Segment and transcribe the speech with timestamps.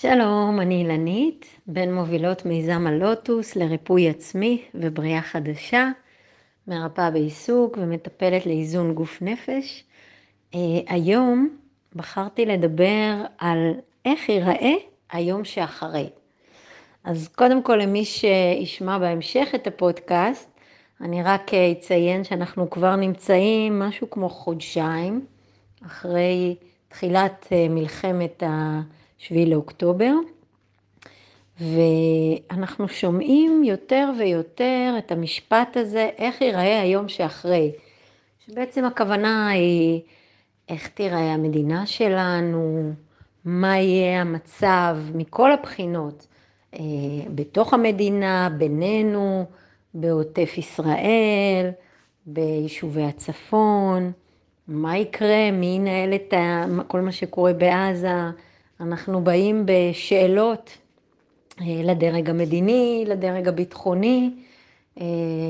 [0.00, 5.88] שלום, אני אילנית, בין מובילות מיזם הלוטוס לריפוי עצמי ובריאה חדשה,
[6.68, 9.84] מרפאה בעיסוק ומטפלת לאיזון גוף נפש.
[10.52, 10.56] Uh,
[10.86, 11.56] היום
[11.94, 13.72] בחרתי לדבר על
[14.04, 14.74] איך ייראה
[15.12, 16.08] היום שאחרי.
[17.04, 20.50] אז קודם כל למי שישמע בהמשך את הפודקאסט,
[21.00, 25.26] אני רק אציין שאנחנו כבר נמצאים משהו כמו חודשיים
[25.86, 26.56] אחרי
[26.88, 28.80] תחילת אה, מלחמת ה...
[29.20, 30.12] 7 לאוקטובר,
[31.60, 37.72] ואנחנו שומעים יותר ויותר את המשפט הזה, איך ייראה היום שאחרי,
[38.46, 40.00] שבעצם הכוונה היא
[40.68, 42.92] איך תיראה המדינה שלנו,
[43.44, 46.26] מה יהיה המצב מכל הבחינות,
[46.74, 46.80] אה,
[47.34, 49.44] בתוך המדינה, בינינו,
[49.94, 51.70] בעוטף ישראל,
[52.26, 54.12] ביישובי הצפון,
[54.68, 56.34] מה יקרה, מי ינהל את
[56.86, 58.14] כל מה שקורה בעזה,
[58.80, 60.78] אנחנו באים בשאלות
[61.60, 64.30] אה, לדרג המדיני, לדרג הביטחוני,
[65.00, 65.06] אה,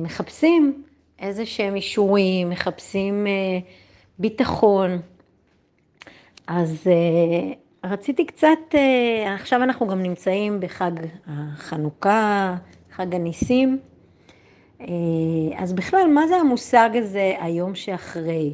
[0.00, 0.82] מחפשים
[1.18, 3.58] איזה שהם אישורים, מחפשים אה,
[4.18, 5.00] ביטחון.
[6.46, 6.86] אז
[7.84, 8.74] רציתי קצת,
[9.34, 10.90] עכשיו אנחנו גם נמצאים בחג
[11.26, 12.56] החנוכה,
[12.92, 13.78] חג הניסים.
[15.56, 18.52] אז בכלל, מה זה המושג הזה, היום שאחרי?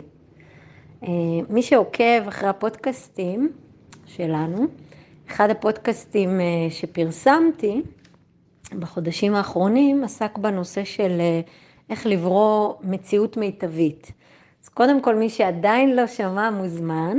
[1.48, 3.52] מי שעוקב אחרי הפודקאסטים,
[4.08, 4.66] שלנו.
[5.30, 7.82] אחד הפודקאסטים אה, שפרסמתי
[8.78, 11.40] בחודשים האחרונים עסק בנושא של אה,
[11.90, 14.12] איך לברוא מציאות מיטבית.
[14.64, 17.18] אז קודם כל, מי שעדיין לא שמע מוזמן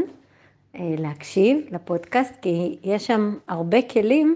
[0.75, 4.35] אה, להקשיב לפודקאסט, כי יש שם הרבה כלים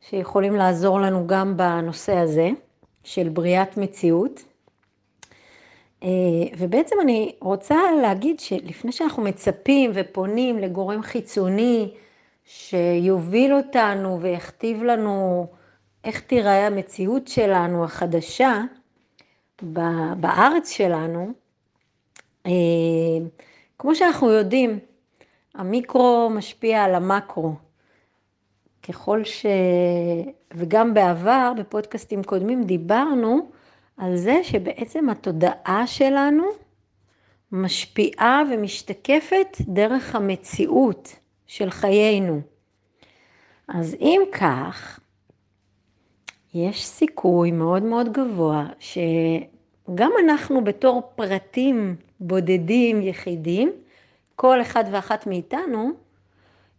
[0.00, 2.50] שיכולים לעזור לנו גם בנושא הזה
[3.04, 4.53] של בריאת מציאות.
[6.58, 11.90] ובעצם אני רוצה להגיד שלפני שאנחנו מצפים ופונים לגורם חיצוני
[12.44, 15.46] שיוביל אותנו ויכתיב לנו
[16.04, 18.60] איך תיראה המציאות שלנו החדשה
[20.16, 21.32] בארץ שלנו,
[22.46, 22.52] אה,
[23.78, 24.78] כמו שאנחנו יודעים,
[25.54, 27.52] המיקרו משפיע על המקרו.
[28.88, 29.46] ככל ש...
[30.54, 33.50] וגם בעבר, בפודקאסטים קודמים, דיברנו
[33.96, 36.44] על זה שבעצם התודעה שלנו
[37.52, 41.16] משפיעה ומשתקפת דרך המציאות.
[41.46, 42.40] של חיינו.
[43.68, 45.00] אז אם כך,
[46.54, 53.72] יש סיכוי מאוד מאוד גבוה שגם אנחנו בתור פרטים בודדים, יחידים,
[54.36, 55.90] כל אחד ואחת מאיתנו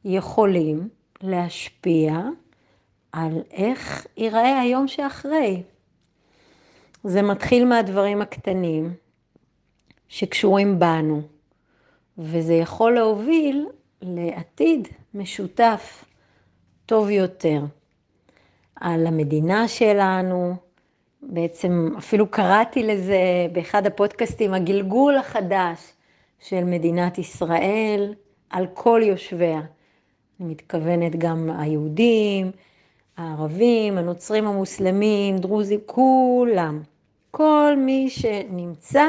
[0.05, 0.89] יכולים
[1.21, 2.19] להשפיע
[3.11, 5.63] על איך ייראה היום שאחרי.
[7.07, 8.93] זה מתחיל מהדברים הקטנים
[10.07, 11.21] שקשורים בנו,
[12.17, 13.67] וזה יכול להוביל
[14.01, 16.05] לעתיד משותף
[16.85, 17.61] טוב יותר.
[18.75, 20.55] על המדינה שלנו,
[21.21, 25.93] בעצם אפילו קראתי לזה באחד הפודקאסטים, הגלגול החדש
[26.39, 28.13] של מדינת ישראל
[28.49, 29.61] על כל יושביה.
[30.39, 32.51] אני מתכוונת גם היהודים,
[33.17, 36.81] הערבים, הנוצרים, המוסלמים, דרוזים, כולם.
[37.37, 39.05] כל מי שנמצא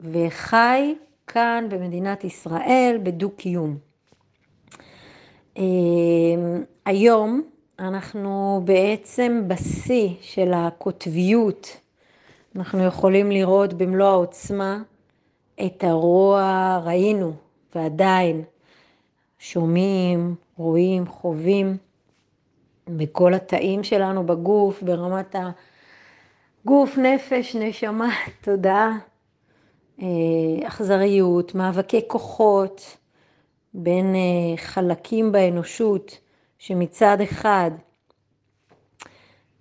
[0.00, 0.94] וחי
[1.26, 3.78] כאן במדינת ישראל בדו-קיום.
[5.56, 7.42] אמ, היום
[7.78, 11.76] אנחנו בעצם בשיא של הקוטביות.
[12.56, 14.82] אנחנו יכולים לראות במלוא העוצמה
[15.66, 17.32] את הרוע, ראינו
[17.74, 18.42] ועדיין
[19.38, 21.76] שומעים, רואים, חווים
[22.88, 25.36] בכל התאים שלנו בגוף, ברמת
[26.64, 28.08] הגוף, נפש, נשמה,
[28.44, 28.98] תודעה.
[30.02, 30.06] אה,
[30.68, 32.96] אכזריות, מאבקי כוחות
[33.74, 36.18] בין אה, חלקים באנושות
[36.58, 37.70] שמצד אחד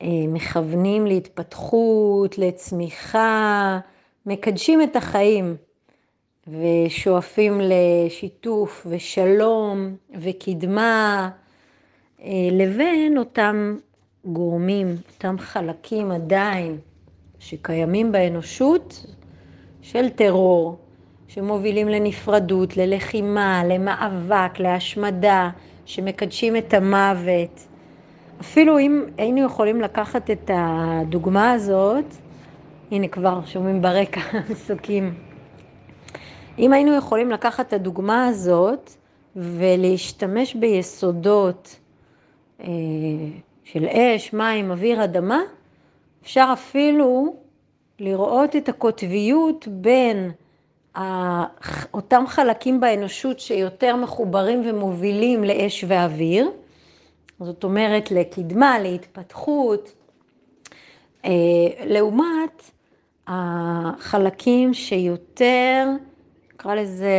[0.01, 3.79] אה, מכוונים להתפתחות, לצמיחה,
[4.25, 5.55] מקדשים את החיים
[6.47, 11.29] ושואפים לשיתוף ושלום וקדמה,
[12.51, 13.77] לבין אותם
[14.25, 16.77] גורמים, אותם חלקים עדיין
[17.39, 19.05] שקיימים באנושות
[19.81, 20.77] של טרור,
[21.27, 25.49] שמובילים לנפרדות, ללחימה, למאבק, להשמדה,
[25.85, 27.67] שמקדשים את המוות.
[28.41, 32.05] אפילו אם היינו יכולים לקחת את הדוגמה הזאת,
[32.91, 34.21] הנה כבר שומעים ברקע
[34.53, 35.13] פסוקים.
[36.59, 38.91] אם היינו יכולים לקחת את הדוגמה הזאת
[39.35, 41.79] ולהשתמש ביסודות
[42.61, 42.67] אה,
[43.63, 45.39] של אש, מים, אוויר, אדמה,
[46.23, 47.35] אפשר אפילו
[47.99, 50.31] לראות את הקוטביות בין
[51.93, 56.51] אותם חלקים באנושות שיותר מחוברים ומובילים לאש ואוויר,
[57.39, 59.91] זאת אומרת לקדמה, להתפתחות,
[61.25, 61.31] אה,
[61.85, 62.71] לעומת
[63.27, 65.87] החלקים שיותר,
[66.53, 67.09] נקרא לזה,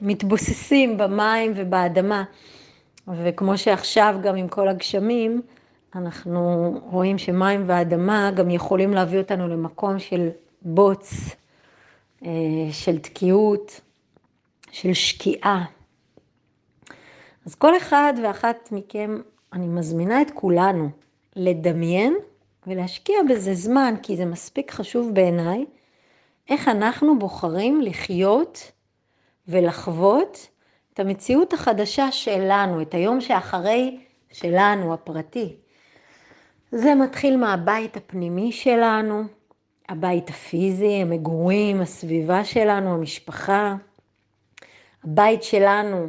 [0.00, 2.24] מתבוססים במים ובאדמה.
[3.08, 5.42] וכמו שעכשיו גם עם כל הגשמים,
[5.94, 10.28] אנחנו רואים שמים ואדמה גם יכולים להביא אותנו למקום של
[10.62, 11.12] בוץ,
[12.24, 12.30] אה,
[12.70, 13.80] של תקיעות,
[14.70, 15.64] של שקיעה.
[17.46, 19.20] אז כל אחד ואחת מכם,
[19.52, 20.88] אני מזמינה את כולנו
[21.36, 22.16] לדמיין
[22.66, 25.64] ולהשקיע בזה זמן, כי זה מספיק חשוב בעיניי,
[26.48, 28.72] איך אנחנו בוחרים לחיות
[29.48, 30.48] ולחוות
[30.94, 34.00] את המציאות החדשה שלנו, את היום שאחרי
[34.30, 35.56] שלנו, הפרטי.
[36.74, 39.22] זה מתחיל מהבית הפנימי שלנו,
[39.88, 43.76] הבית הפיזי, המגורים, הסביבה שלנו, המשפחה,
[45.04, 46.06] הבית שלנו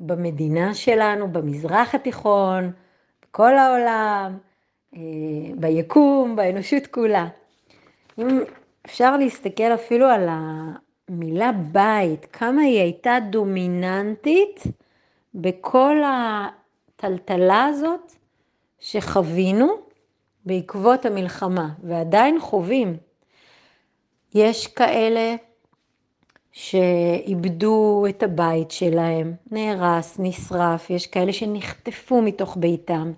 [0.00, 2.72] במדינה שלנו, במזרח התיכון,
[3.22, 4.38] בכל העולם,
[4.96, 5.00] אה,
[5.56, 7.26] ביקום, באנושות כולה.
[8.18, 8.40] אם
[8.86, 14.62] אפשר להסתכל אפילו על המילה בית, כמה היא הייתה דומיננטית
[15.34, 18.12] בכל הטלטלה הזאת
[18.78, 19.89] שחווינו
[20.50, 22.96] בעקבות המלחמה, ועדיין חווים.
[24.34, 25.34] יש כאלה
[26.52, 33.12] שאיבדו את הבית שלהם, נהרס, נשרף, יש כאלה שנחטפו מתוך ביתם.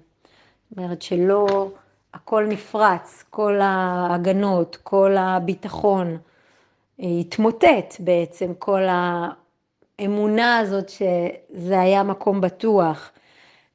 [0.71, 1.69] זאת אומרת שלא,
[2.15, 6.19] הכל נפרץ, כל ההגנות, כל הביטחון,
[6.99, 8.83] התמוטט בעצם, כל
[9.99, 13.11] האמונה הזאת שזה היה מקום בטוח.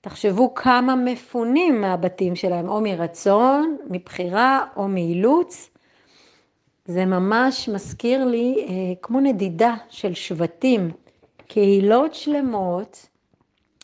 [0.01, 5.69] תחשבו כמה מפונים מהבתים שלהם, או מרצון, מבחירה או מאילוץ.
[6.85, 10.91] זה ממש מזכיר לי אה, כמו נדידה של שבטים,
[11.47, 13.07] קהילות שלמות,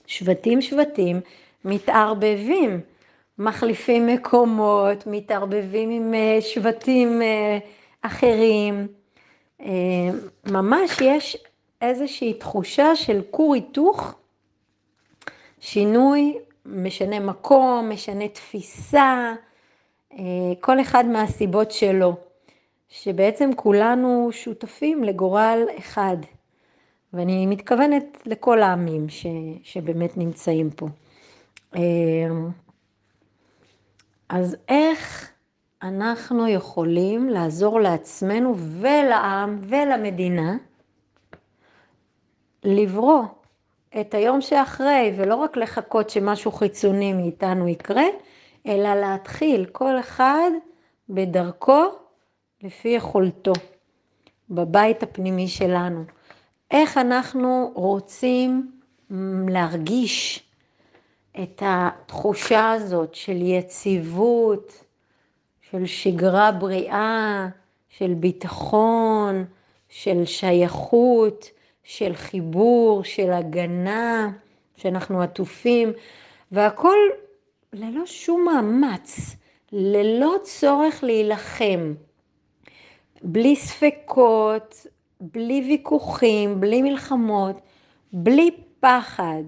[0.05, 1.21] שבטים שבטים,
[1.65, 2.81] מתערבבים,
[3.39, 7.57] מחליפים מקומות, מתערבבים עם אה, שבטים אה,
[8.01, 8.87] אחרים.
[9.61, 9.67] אה,
[10.45, 11.37] ממש יש
[11.81, 14.15] איזושהי תחושה של כור היתוך,
[15.65, 19.33] שינוי, משנה מקום, משנה תפיסה,
[20.13, 20.19] אה,
[20.59, 22.15] כל אחד מהסיבות שלו.
[22.89, 26.17] שבעצם כולנו שותפים לגורל אחד,
[27.13, 29.25] ואני מתכוונת לכל העמים ש,
[29.63, 30.87] שבאמת נמצאים פה.
[31.75, 32.49] אמ,
[34.29, 35.31] אז איך
[35.83, 40.57] אנחנו יכולים לעזור לעצמנו ולעם ולמדינה
[42.63, 43.23] לברוא
[44.01, 48.05] את היום שאחרי, ולא רק לחכות שמשהו חיצוני מאיתנו יקרה,
[48.67, 50.49] אלא להתחיל כל אחד
[51.09, 51.83] בדרכו
[52.61, 53.53] לפי יכולתו,
[54.49, 56.03] בבית הפנימי שלנו.
[56.71, 58.71] איך אנחנו רוצים
[59.49, 60.43] להרגיש
[61.43, 64.83] את התחושה הזאת של יציבות,
[65.71, 67.47] של שגרה בריאה,
[67.89, 69.45] של ביטחון,
[69.89, 71.45] של שייכות,
[71.83, 74.31] של חיבור, של הגנה,
[74.75, 75.91] שאנחנו עטופים,
[76.51, 76.97] והכל
[77.73, 79.35] ללא שום מאמץ,
[79.71, 81.93] ללא צורך להילחם.
[83.23, 84.87] בלי ספקות,
[85.21, 87.61] בלי ויכוחים, בלי מלחמות,
[88.13, 89.43] בלי פחד,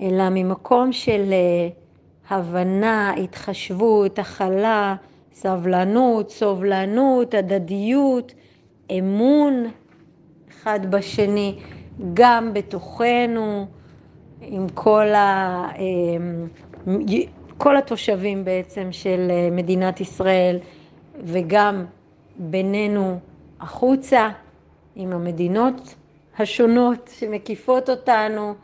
[0.00, 1.68] אלא ממקום של אה,
[2.36, 4.96] הבנה, התחשבות, הכלה,
[5.32, 8.32] סבלנות, סובלנות, הדדיות,
[8.98, 9.66] אמון
[10.66, 11.58] אחד בשני,
[12.14, 13.66] גם בתוכנו,
[14.40, 16.94] עם כל, ה, אה,
[17.58, 20.58] כל התושבים בעצם של אה, מדינת ישראל,
[21.24, 21.84] וגם
[22.38, 23.18] בינינו
[23.60, 24.28] החוצה,
[24.96, 25.94] עם המדינות
[26.38, 28.54] השונות שמקיפות אותנו.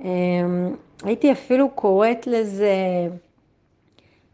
[0.00, 2.74] אמ, הייתי אפילו קוראת לזה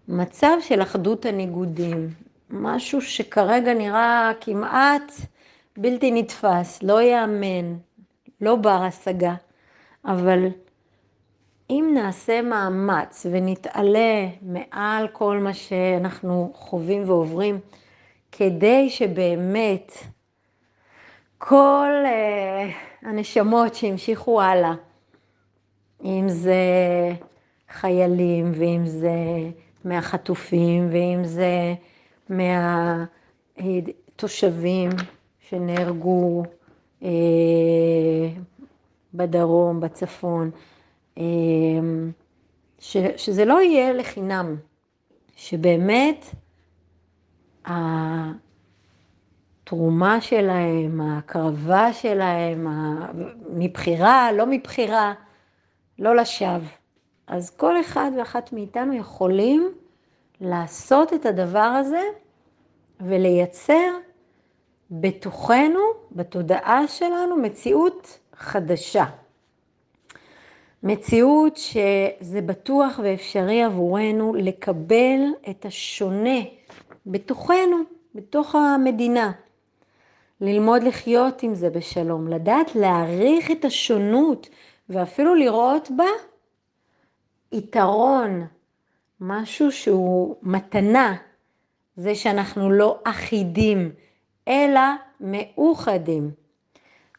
[0.08, 2.08] מצב של אחדות הניגודים,
[2.50, 5.12] משהו שכרגע נראה כמעט
[5.76, 7.76] בלתי נתפס, לא ייאמן,
[8.40, 9.34] לא בר השגה,
[10.04, 10.46] אבל
[11.70, 17.60] אם נעשה מאמץ ונתעלה מעל כל מה שאנחנו חווים ועוברים,
[18.32, 19.92] כדי שבאמת
[21.38, 22.08] כל uh,
[23.06, 24.74] הנשמות שהמשיכו הלאה,
[26.04, 26.54] אם זה
[27.68, 29.10] חיילים, ואם זה
[29.84, 31.74] מהחטופים, ואם זה
[33.56, 34.90] מהתושבים
[35.52, 36.42] שנהרגו
[37.00, 37.04] uh,
[39.14, 40.50] בדרום, בצפון,
[41.16, 41.20] uh,
[42.78, 44.56] ש, שזה לא יהיה לחינם,
[45.36, 46.26] שבאמת
[49.64, 52.66] התרומה שלהם, ההקרבה שלהם,
[53.50, 55.14] מבחירה, לא מבחירה,
[55.98, 56.68] לא לשווא,
[57.26, 59.72] אז כל אחד ואחת מאיתנו יכולים
[60.40, 62.02] לעשות את הדבר הזה
[63.00, 63.90] ולייצר
[64.92, 65.80] בתוכנו,
[66.12, 69.04] בתודעה שלנו, מציאות חדשה.
[70.82, 75.20] מציאות שזה בטוח ואפשרי עבורנו לקבל
[75.50, 76.38] את השונה
[77.06, 77.76] בתוכנו,
[78.14, 79.32] בתוך המדינה.
[80.40, 84.48] ללמוד לחיות עם זה בשלום, לדעת להעריך את השונות
[84.88, 86.08] ואפילו לראות בה
[87.52, 88.46] יתרון,
[89.20, 91.16] משהו שהוא מתנה,
[91.96, 93.92] זה שאנחנו לא אחידים,
[94.48, 94.80] אלא
[95.20, 96.30] מאוחדים.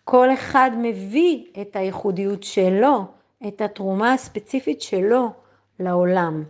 [0.04, 3.06] כל אחד מביא את הייחודיות שלו,
[3.48, 5.30] את התרומה הספציפית שלו
[5.80, 6.44] לעולם.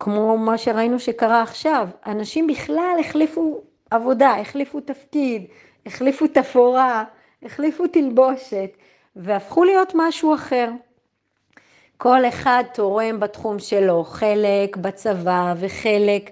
[0.00, 5.44] כמו מה שראינו שקרה עכשיו, אנשים בכלל החליפו עבודה, החליפו תפקיד,
[5.86, 7.04] החליפו תפאורה,
[7.42, 8.70] החליפו תלבושת,
[9.16, 10.70] והפכו להיות משהו אחר.
[11.96, 16.30] כל אחד תורם בתחום שלו, חלק בצבא וחלק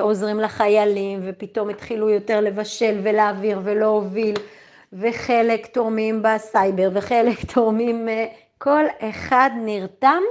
[0.00, 4.34] עוזרים לחיילים, ופתאום התחילו יותר לבשל ולהעביר ולהוביל,
[4.92, 8.26] וחלק תורמים בסייבר, וחלק תורמים, אה,
[8.58, 10.22] כל אחד נרתם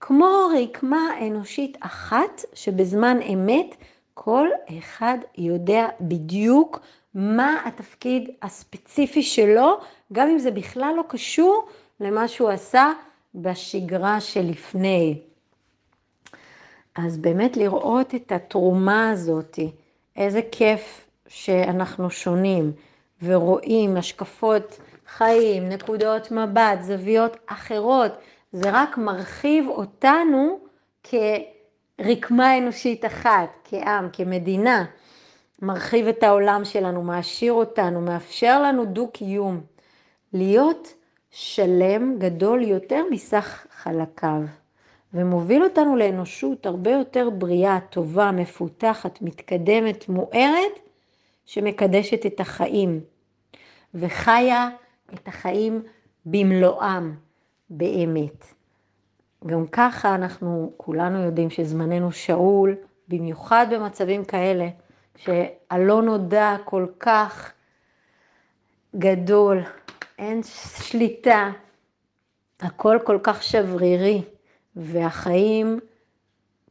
[0.00, 3.74] כמו רקמה אנושית אחת, שבזמן אמת
[4.14, 4.48] כל
[4.78, 6.80] אחד יודע בדיוק
[7.14, 9.78] מה התפקיד הספציפי שלו,
[10.12, 11.68] גם אם זה בכלל לא קשור
[12.00, 12.92] למה שהוא עשה
[13.34, 15.20] בשגרה שלפני.
[16.96, 19.58] אז באמת לראות את התרומה הזאת,
[20.16, 22.72] איזה כיף שאנחנו שונים
[23.22, 28.12] ורואים השקפות חיים, נקודות מבט, זוויות אחרות,
[28.52, 30.58] זה רק מרחיב אותנו
[31.02, 34.84] כרקמה אנושית אחת, כעם, כמדינה.
[35.62, 39.60] מרחיב את העולם שלנו, מעשיר אותנו, מאפשר לנו דו-קיום.
[40.32, 40.94] להיות
[41.30, 44.40] שלם גדול יותר מסך חלקיו,
[45.16, 50.78] ומוביל אותנו לאנושות הרבה יותר בריאה, טובה, מפותחת, מתקדמת, מוארת,
[51.46, 53.00] שמקדשת את החיים,
[53.94, 54.68] וחיה
[55.14, 55.82] את החיים
[56.26, 57.14] במלואם,
[57.70, 58.54] באמת.
[59.46, 62.76] גם ככה אנחנו כולנו יודעים שזמננו שאול,
[63.08, 64.68] במיוחד במצבים כאלה,
[65.16, 67.52] שהלא נודע כל כך
[68.96, 69.62] גדול,
[70.18, 71.50] אין שליטה,
[72.60, 74.22] הכל כל כך שברירי,
[74.76, 75.80] והחיים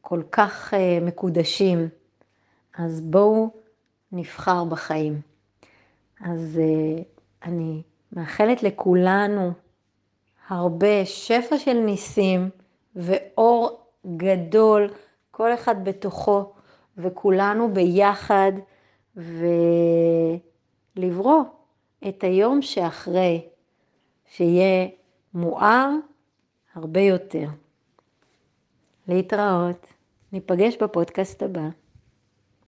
[0.01, 1.89] כל כך uh, מקודשים.
[2.77, 3.49] אז בואו
[4.11, 5.21] נבחר בחיים.
[6.21, 7.03] אז uh,
[7.43, 7.81] אני
[8.11, 9.51] מאחלת לכולנו
[10.47, 12.49] הרבה שפע של ניסים
[12.95, 13.85] ואור
[14.17, 14.89] גדול,
[15.31, 16.53] כל אחד בתוכו,
[16.97, 18.51] וכולנו ביחד,
[20.95, 21.43] ולברוא
[22.07, 23.47] את היום שאחרי,
[24.25, 24.87] שיהיה
[25.33, 25.89] מואר
[26.75, 27.47] הרבה יותר.
[29.07, 29.87] להתראות,
[30.33, 31.69] ניפגש בפודקאסט הבא.